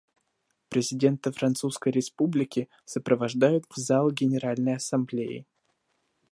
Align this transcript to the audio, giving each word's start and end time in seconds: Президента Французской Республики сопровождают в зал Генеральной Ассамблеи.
Президента 0.69 1.31
Французской 1.31 1.91
Республики 1.91 2.67
сопровождают 2.85 3.65
в 3.69 3.77
зал 3.77 4.09
Генеральной 4.09 4.77
Ассамблеи. 4.77 5.45